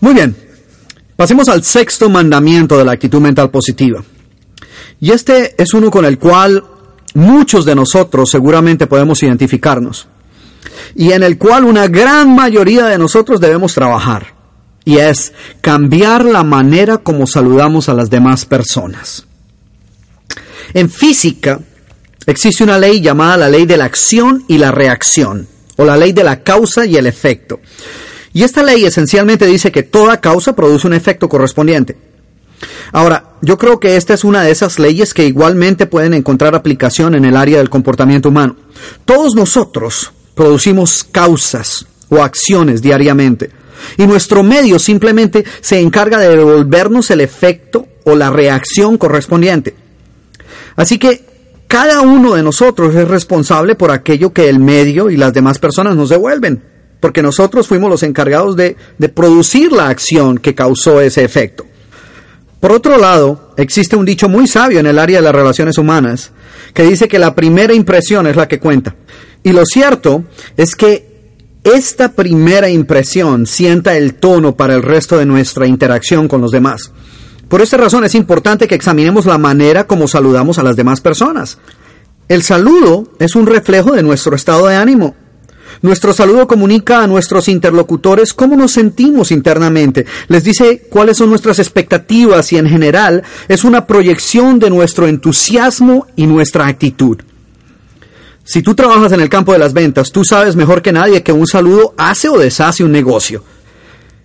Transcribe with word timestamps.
Muy 0.00 0.14
bien, 0.14 0.36
pasemos 1.16 1.48
al 1.48 1.64
sexto 1.64 2.08
mandamiento 2.08 2.78
de 2.78 2.84
la 2.84 2.92
actitud 2.92 3.20
mental 3.20 3.50
positiva. 3.50 4.02
Y 5.00 5.10
este 5.10 5.60
es 5.60 5.74
uno 5.74 5.90
con 5.90 6.04
el 6.04 6.18
cual 6.18 6.64
muchos 7.14 7.64
de 7.64 7.74
nosotros 7.74 8.30
seguramente 8.30 8.86
podemos 8.86 9.22
identificarnos. 9.22 10.06
Y 10.94 11.12
en 11.12 11.22
el 11.22 11.36
cual 11.38 11.64
una 11.64 11.88
gran 11.88 12.34
mayoría 12.34 12.86
de 12.86 12.98
nosotros 12.98 13.40
debemos 13.40 13.74
trabajar. 13.74 14.34
Y 14.84 14.98
es 14.98 15.32
cambiar 15.60 16.24
la 16.24 16.44
manera 16.44 16.98
como 16.98 17.26
saludamos 17.26 17.88
a 17.88 17.94
las 17.94 18.08
demás 18.08 18.46
personas. 18.46 19.26
En 20.74 20.88
física 20.88 21.60
existe 22.26 22.64
una 22.64 22.78
ley 22.78 23.00
llamada 23.00 23.36
la 23.36 23.48
ley 23.48 23.66
de 23.66 23.76
la 23.76 23.84
acción 23.84 24.44
y 24.48 24.58
la 24.58 24.70
reacción, 24.70 25.46
o 25.76 25.84
la 25.84 25.96
ley 25.96 26.12
de 26.12 26.24
la 26.24 26.42
causa 26.42 26.86
y 26.86 26.96
el 26.96 27.06
efecto. 27.06 27.60
Y 28.32 28.42
esta 28.42 28.62
ley 28.62 28.84
esencialmente 28.84 29.46
dice 29.46 29.72
que 29.72 29.82
toda 29.82 30.20
causa 30.20 30.54
produce 30.54 30.86
un 30.86 30.94
efecto 30.94 31.28
correspondiente. 31.28 31.96
Ahora, 32.92 33.34
yo 33.40 33.58
creo 33.58 33.78
que 33.78 33.96
esta 33.96 34.14
es 34.14 34.24
una 34.24 34.42
de 34.42 34.50
esas 34.50 34.78
leyes 34.78 35.14
que 35.14 35.26
igualmente 35.26 35.86
pueden 35.86 36.14
encontrar 36.14 36.54
aplicación 36.54 37.14
en 37.14 37.24
el 37.24 37.36
área 37.36 37.58
del 37.58 37.70
comportamiento 37.70 38.28
humano. 38.28 38.56
Todos 39.04 39.34
nosotros 39.34 40.12
producimos 40.34 41.04
causas 41.04 41.86
o 42.08 42.22
acciones 42.22 42.82
diariamente. 42.82 43.50
Y 43.96 44.06
nuestro 44.06 44.42
medio 44.42 44.78
simplemente 44.78 45.44
se 45.60 45.80
encarga 45.80 46.18
de 46.18 46.36
devolvernos 46.36 47.10
el 47.10 47.20
efecto 47.20 47.86
o 48.04 48.16
la 48.16 48.30
reacción 48.30 48.98
correspondiente. 48.98 49.74
Así 50.76 50.98
que 50.98 51.24
cada 51.68 52.00
uno 52.00 52.34
de 52.34 52.42
nosotros 52.42 52.94
es 52.94 53.06
responsable 53.06 53.74
por 53.74 53.90
aquello 53.90 54.32
que 54.32 54.48
el 54.48 54.58
medio 54.58 55.10
y 55.10 55.16
las 55.16 55.32
demás 55.34 55.58
personas 55.58 55.94
nos 55.96 56.08
devuelven, 56.08 56.62
porque 57.00 57.22
nosotros 57.22 57.68
fuimos 57.68 57.90
los 57.90 58.02
encargados 58.02 58.56
de, 58.56 58.76
de 58.98 59.08
producir 59.08 59.72
la 59.72 59.88
acción 59.88 60.38
que 60.38 60.54
causó 60.54 61.00
ese 61.00 61.24
efecto. 61.24 61.64
Por 62.60 62.72
otro 62.72 62.98
lado, 62.98 63.52
existe 63.56 63.94
un 63.94 64.04
dicho 64.04 64.28
muy 64.28 64.48
sabio 64.48 64.80
en 64.80 64.86
el 64.86 64.98
área 64.98 65.18
de 65.18 65.24
las 65.24 65.34
relaciones 65.34 65.78
humanas 65.78 66.32
que 66.74 66.82
dice 66.82 67.06
que 67.06 67.18
la 67.18 67.34
primera 67.34 67.72
impresión 67.72 68.26
es 68.26 68.36
la 68.36 68.48
que 68.48 68.58
cuenta. 68.58 68.96
Y 69.44 69.52
lo 69.52 69.64
cierto 69.64 70.24
es 70.56 70.74
que 70.74 71.08
esta 71.62 72.12
primera 72.12 72.68
impresión 72.68 73.46
sienta 73.46 73.96
el 73.96 74.14
tono 74.14 74.56
para 74.56 74.74
el 74.74 74.82
resto 74.82 75.18
de 75.18 75.26
nuestra 75.26 75.66
interacción 75.66 76.26
con 76.26 76.40
los 76.40 76.50
demás. 76.50 76.92
Por 77.48 77.62
esta 77.62 77.76
razón 77.76 78.04
es 78.04 78.14
importante 78.14 78.66
que 78.66 78.74
examinemos 78.74 79.24
la 79.24 79.38
manera 79.38 79.86
como 79.86 80.08
saludamos 80.08 80.58
a 80.58 80.62
las 80.62 80.76
demás 80.76 81.00
personas. 81.00 81.58
El 82.28 82.42
saludo 82.42 83.12
es 83.18 83.36
un 83.36 83.46
reflejo 83.46 83.92
de 83.92 84.02
nuestro 84.02 84.36
estado 84.36 84.66
de 84.66 84.76
ánimo. 84.76 85.14
Nuestro 85.80 86.12
saludo 86.12 86.48
comunica 86.48 87.02
a 87.02 87.06
nuestros 87.06 87.48
interlocutores 87.48 88.34
cómo 88.34 88.56
nos 88.56 88.72
sentimos 88.72 89.30
internamente, 89.30 90.06
les 90.26 90.42
dice 90.42 90.86
cuáles 90.90 91.16
son 91.16 91.30
nuestras 91.30 91.58
expectativas 91.60 92.52
y 92.52 92.56
en 92.56 92.68
general 92.68 93.22
es 93.46 93.64
una 93.64 93.86
proyección 93.86 94.58
de 94.58 94.70
nuestro 94.70 95.06
entusiasmo 95.06 96.06
y 96.16 96.26
nuestra 96.26 96.66
actitud. 96.66 97.18
Si 98.42 98.62
tú 98.62 98.74
trabajas 98.74 99.12
en 99.12 99.20
el 99.20 99.28
campo 99.28 99.52
de 99.52 99.58
las 99.58 99.74
ventas, 99.74 100.10
tú 100.10 100.24
sabes 100.24 100.56
mejor 100.56 100.82
que 100.82 100.90
nadie 100.90 101.22
que 101.22 101.32
un 101.32 101.46
saludo 101.46 101.94
hace 101.98 102.28
o 102.28 102.38
deshace 102.38 102.82
un 102.82 102.92
negocio. 102.92 103.44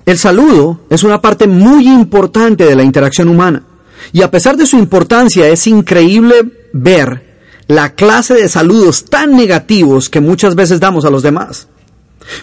El 0.05 0.17
saludo 0.17 0.81
es 0.89 1.03
una 1.03 1.21
parte 1.21 1.45
muy 1.45 1.87
importante 1.87 2.65
de 2.65 2.75
la 2.75 2.83
interacción 2.83 3.27
humana. 3.29 3.63
Y 4.11 4.21
a 4.21 4.31
pesar 4.31 4.57
de 4.57 4.65
su 4.65 4.77
importancia, 4.77 5.47
es 5.47 5.67
increíble 5.67 6.69
ver 6.73 7.32
la 7.67 7.93
clase 7.93 8.35
de 8.35 8.49
saludos 8.49 9.05
tan 9.05 9.35
negativos 9.35 10.09
que 10.09 10.19
muchas 10.19 10.55
veces 10.55 10.79
damos 10.79 11.05
a 11.05 11.09
los 11.09 11.23
demás. 11.23 11.67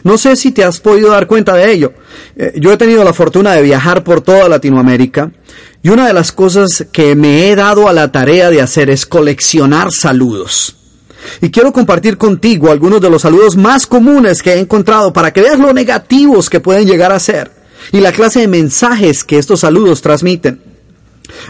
No 0.04 0.18
sé 0.18 0.36
si 0.36 0.52
te 0.52 0.64
has 0.64 0.80
podido 0.80 1.10
dar 1.10 1.26
cuenta 1.26 1.54
de 1.54 1.72
ello. 1.72 1.92
Eh, 2.36 2.52
yo 2.56 2.72
he 2.72 2.76
tenido 2.76 3.04
la 3.04 3.12
fortuna 3.12 3.52
de 3.52 3.62
viajar 3.62 4.04
por 4.04 4.20
toda 4.20 4.48
Latinoamérica 4.48 5.30
y 5.82 5.88
una 5.88 6.06
de 6.06 6.12
las 6.12 6.32
cosas 6.32 6.86
que 6.92 7.14
me 7.14 7.48
he 7.48 7.56
dado 7.56 7.88
a 7.88 7.92
la 7.92 8.12
tarea 8.12 8.50
de 8.50 8.60
hacer 8.60 8.90
es 8.90 9.06
coleccionar 9.06 9.90
saludos. 9.92 10.76
Y 11.40 11.50
quiero 11.50 11.72
compartir 11.72 12.16
contigo 12.16 12.70
algunos 12.70 13.00
de 13.00 13.10
los 13.10 13.22
saludos 13.22 13.56
más 13.56 13.86
comunes 13.86 14.42
que 14.42 14.54
he 14.54 14.58
encontrado 14.58 15.12
para 15.12 15.32
que 15.32 15.42
veas 15.42 15.58
lo 15.58 15.72
negativos 15.72 16.48
que 16.48 16.60
pueden 16.60 16.86
llegar 16.86 17.12
a 17.12 17.20
ser 17.20 17.50
y 17.92 18.00
la 18.00 18.12
clase 18.12 18.40
de 18.40 18.48
mensajes 18.48 19.24
que 19.24 19.38
estos 19.38 19.60
saludos 19.60 20.00
transmiten. 20.00 20.69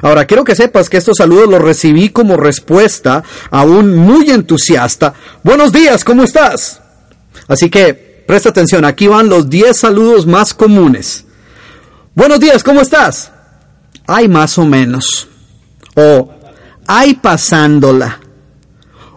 Ahora, 0.02 0.26
quiero 0.26 0.44
que 0.44 0.54
sepas 0.54 0.88
que 0.88 0.96
estos 0.96 1.16
saludos 1.18 1.48
los 1.48 1.62
recibí 1.62 2.10
como 2.10 2.36
respuesta 2.36 3.22
a 3.50 3.62
un 3.64 3.96
muy 3.96 4.30
entusiasta. 4.30 5.14
Buenos 5.42 5.72
días, 5.72 6.04
¿cómo 6.04 6.22
estás? 6.22 6.80
Así 7.48 7.70
que, 7.70 8.24
presta 8.26 8.50
atención, 8.50 8.84
aquí 8.84 9.06
van 9.06 9.28
los 9.28 9.50
10 9.50 9.76
saludos 9.76 10.26
más 10.26 10.54
comunes. 10.54 11.24
Buenos 12.14 12.40
días, 12.40 12.62
¿cómo 12.62 12.80
estás? 12.80 13.32
Ay, 14.06 14.28
más 14.28 14.58
o 14.58 14.64
menos. 14.64 15.28
O, 15.94 16.32
ay, 16.86 17.14
pasándola. 17.14 18.20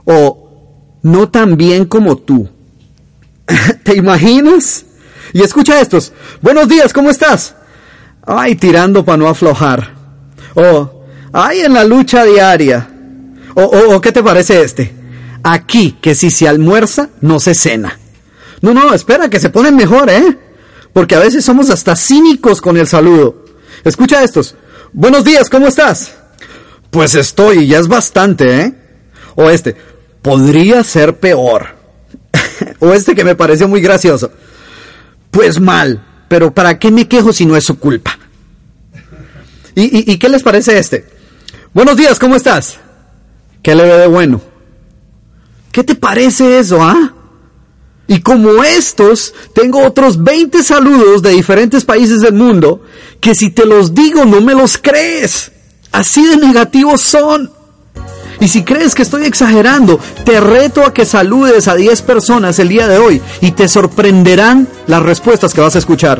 O, 0.06 0.98
no 1.02 1.30
tan 1.30 1.58
bien 1.58 1.86
como 1.86 2.18
tú. 2.18 2.50
¿Te 3.84 3.96
imaginas? 3.96 4.86
Y 5.34 5.42
escucha 5.42 5.82
estos. 5.82 6.14
Buenos 6.42 6.68
días, 6.68 6.94
¿cómo 6.94 7.10
estás? 7.10 7.56
Ay, 8.26 8.56
tirando 8.56 9.04
para 9.04 9.18
no 9.18 9.28
aflojar. 9.28 9.93
O, 10.56 11.06
ay, 11.32 11.62
en 11.62 11.74
la 11.74 11.84
lucha 11.84 12.24
diaria. 12.24 12.90
O, 13.56 13.64
o, 13.64 13.96
o, 13.96 14.02
¿qué 14.02 14.12
te 14.12 14.24
parece 14.24 14.62
este? 14.62 14.94
Aquí, 15.44 15.98
que 16.02 16.16
si 16.16 16.32
se 16.32 16.48
almuerza, 16.48 17.10
no 17.22 17.40
se 17.40 17.54
cena. 17.54 18.00
No, 18.62 18.74
no, 18.74 18.94
espera, 18.94 19.30
que 19.30 19.40
se 19.40 19.50
ponen 19.50 19.76
mejor, 19.76 20.10
¿eh? 20.10 20.38
Porque 20.94 21.16
a 21.16 21.20
veces 21.20 21.44
somos 21.44 21.70
hasta 21.70 21.96
cínicos 21.96 22.62
con 22.62 22.78
el 22.78 22.88
saludo. 22.88 23.46
Escucha 23.84 24.24
estos. 24.24 24.56
Buenos 24.94 25.24
días, 25.24 25.50
¿cómo 25.50 25.68
estás? 25.68 26.14
Pues 26.90 27.16
estoy, 27.16 27.68
ya 27.68 27.80
es 27.80 27.88
bastante, 27.88 28.62
¿eh? 28.62 28.74
O 29.36 29.50
este, 29.50 29.76
podría 30.22 30.84
ser 30.84 31.18
peor. 31.20 31.76
o 32.80 32.94
este 32.94 33.16
que 33.16 33.24
me 33.24 33.36
pareció 33.36 33.68
muy 33.68 33.82
gracioso. 33.82 34.32
Pues 35.32 35.60
mal, 35.60 36.06
pero 36.28 36.54
¿para 36.54 36.78
qué 36.78 36.92
me 36.92 37.08
quejo 37.08 37.34
si 37.34 37.46
no 37.46 37.58
es 37.58 37.66
su 37.66 37.80
culpa? 37.80 38.18
¿Y, 39.76 40.18
qué 40.18 40.30
les 40.30 40.44
parece 40.44 40.78
este? 40.78 41.06
Buenos 41.74 41.98
días, 41.98 42.20
¿cómo 42.20 42.36
estás? 42.36 42.78
¿Qué 43.62 43.74
le 43.76 43.84
ve 43.84 43.98
de 43.98 44.08
bueno? 44.08 44.42
¿Qué 45.72 45.84
te 45.84 45.96
parece 45.96 46.60
eso, 46.60 46.84
ah? 46.84 47.14
Y 48.08 48.22
como 48.22 48.64
estos, 48.64 49.34
tengo 49.56 49.84
otros 49.84 50.24
20 50.24 50.62
saludos 50.64 51.22
de 51.22 51.32
diferentes 51.32 51.86
países 51.86 52.22
del 52.22 52.34
mundo 52.34 52.84
que 53.20 53.34
si 53.34 53.50
te 53.50 53.66
los 53.66 53.96
digo 53.96 54.26
no 54.26 54.42
me 54.42 54.54
los 54.54 54.78
crees. 54.78 55.52
Así 55.92 56.26
de 56.28 56.38
negativos 56.38 57.02
son. 57.02 57.52
Y 58.40 58.50
si 58.50 58.64
crees 58.64 58.94
que 58.94 59.04
estoy 59.04 59.26
exagerando, 59.26 60.00
te 60.26 60.40
reto 60.42 60.86
a 60.86 60.94
que 60.94 61.06
saludes 61.06 61.68
a 61.68 61.76
10 61.76 62.02
personas 62.02 62.60
el 62.60 62.68
día 62.68 62.88
de 62.88 62.98
hoy 62.98 63.22
y 63.42 63.52
te 63.52 63.68
sorprenderán 63.68 64.68
las 64.86 65.02
respuestas 65.02 65.54
que 65.54 65.62
vas 65.62 65.76
a 65.76 65.80
escuchar. 65.80 66.20